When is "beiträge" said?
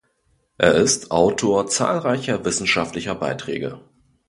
3.13-3.81